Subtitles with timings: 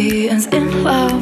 [0.00, 1.19] And in love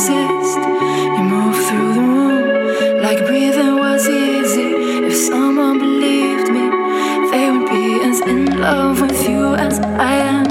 [0.00, 0.58] resist.
[1.14, 4.70] You move through the room like breathing was easy.
[5.08, 6.66] If someone believed me,
[7.30, 10.46] they would be as in love with you as I am.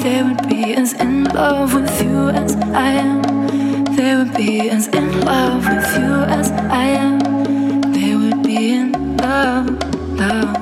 [0.00, 2.56] They would be as in love with you as
[2.86, 3.22] I am.
[3.96, 6.50] They would be as in love with you as
[6.82, 7.18] I am.
[7.92, 9.68] They would be in love,
[10.18, 10.61] love.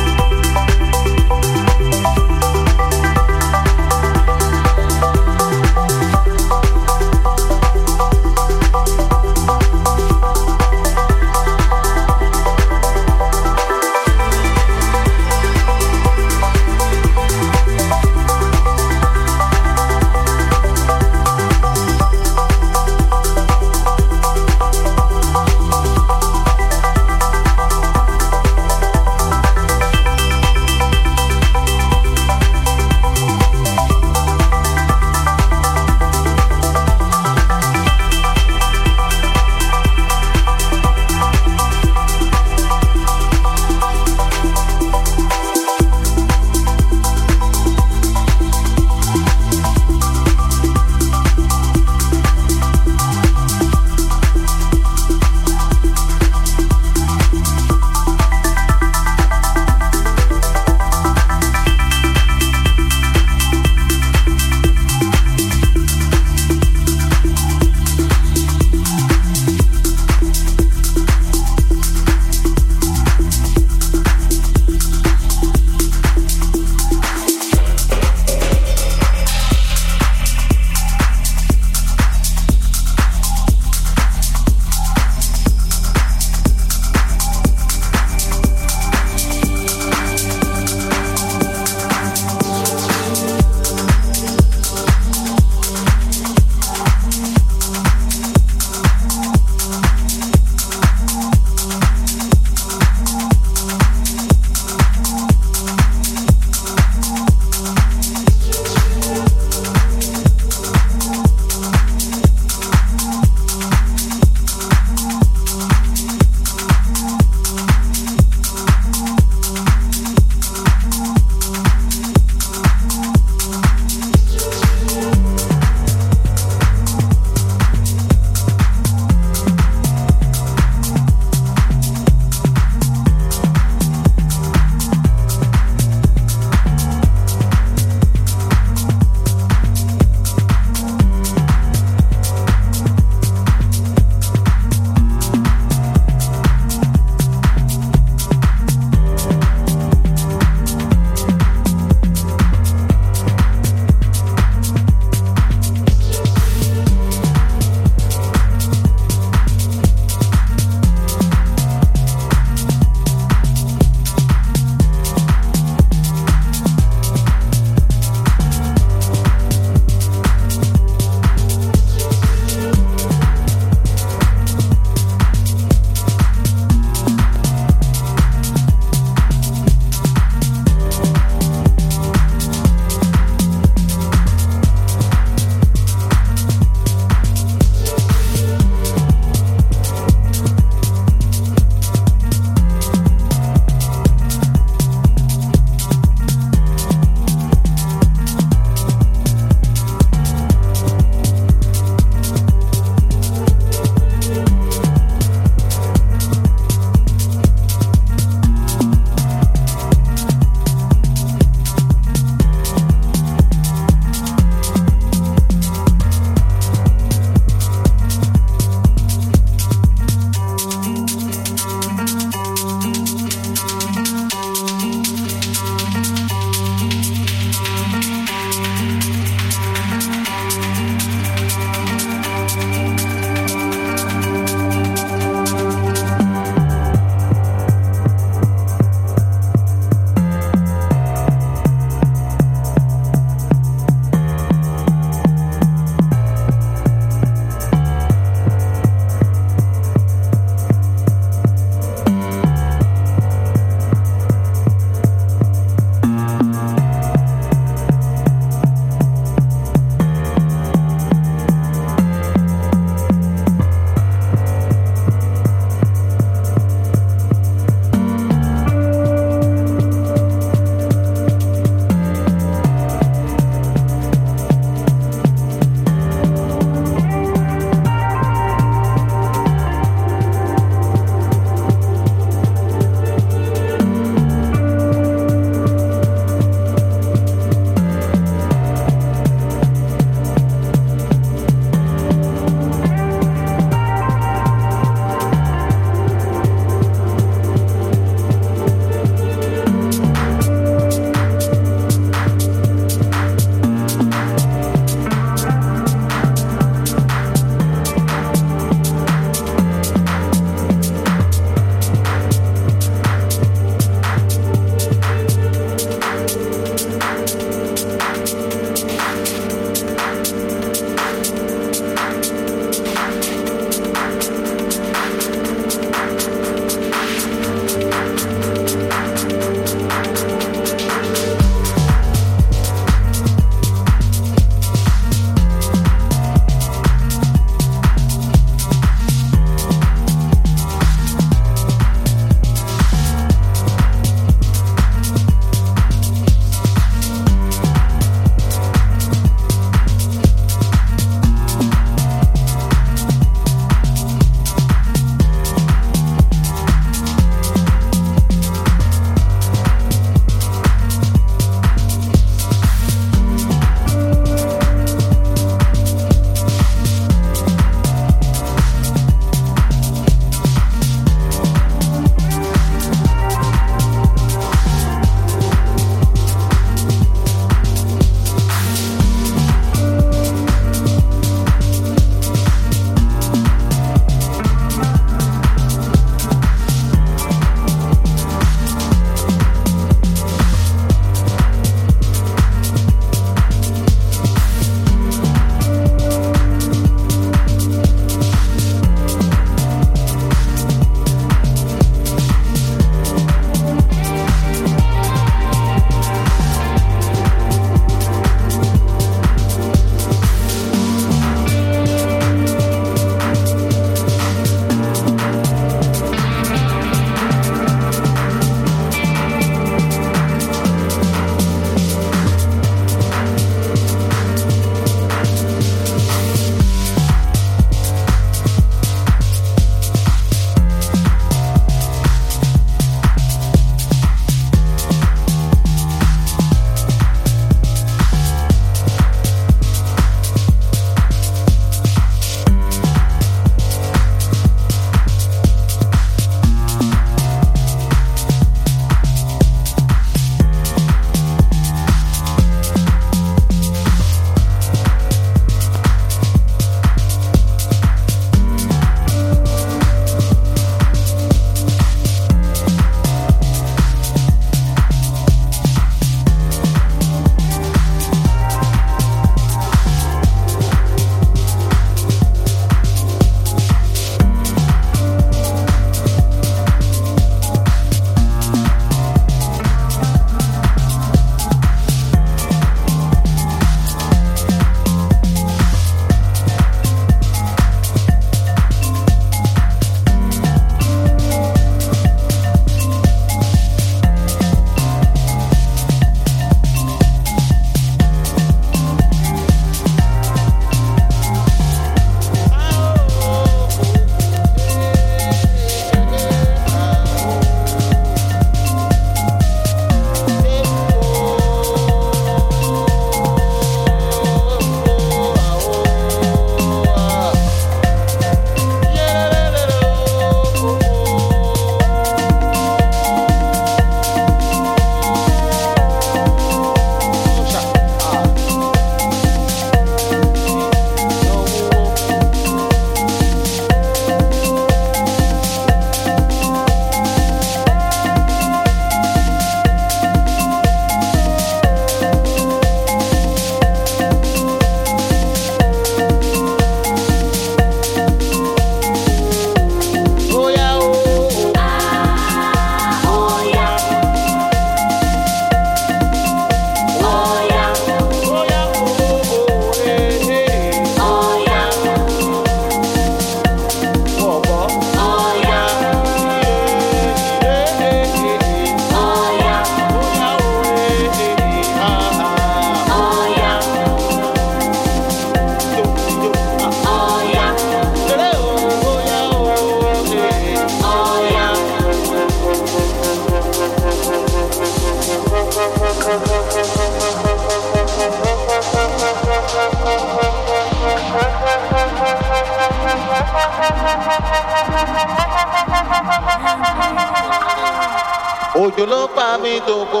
[598.62, 600.00] òjò ló pa mí tó kò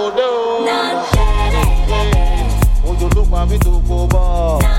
[2.88, 4.75] òjò ló pa mí tó kò bọ̀.